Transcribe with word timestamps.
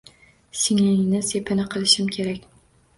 Singlingni 0.61 1.21
sepini 1.29 1.69
qilishim 1.77 2.13
kerak 2.19 2.53